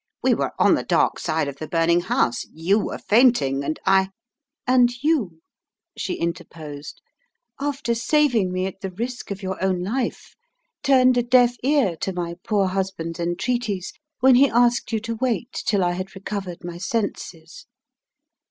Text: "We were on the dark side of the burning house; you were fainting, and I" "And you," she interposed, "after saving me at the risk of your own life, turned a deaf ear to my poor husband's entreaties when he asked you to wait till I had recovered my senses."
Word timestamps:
"We 0.23 0.33
were 0.33 0.51
on 0.57 0.73
the 0.73 0.81
dark 0.83 1.19
side 1.19 1.47
of 1.47 1.57
the 1.57 1.67
burning 1.67 2.01
house; 2.01 2.43
you 2.51 2.79
were 2.79 2.97
fainting, 2.97 3.63
and 3.63 3.79
I" 3.85 4.09
"And 4.67 4.89
you," 5.03 5.41
she 5.95 6.15
interposed, 6.15 7.03
"after 7.59 7.93
saving 7.93 8.51
me 8.51 8.65
at 8.65 8.81
the 8.81 8.89
risk 8.89 9.29
of 9.29 9.43
your 9.43 9.63
own 9.63 9.83
life, 9.83 10.33
turned 10.81 11.17
a 11.17 11.21
deaf 11.21 11.55
ear 11.61 11.95
to 11.97 12.13
my 12.13 12.33
poor 12.43 12.65
husband's 12.69 13.19
entreaties 13.19 13.93
when 14.21 14.33
he 14.33 14.49
asked 14.49 14.91
you 14.91 14.99
to 15.01 15.17
wait 15.17 15.51
till 15.67 15.83
I 15.83 15.91
had 15.91 16.15
recovered 16.15 16.63
my 16.63 16.79
senses." 16.79 17.67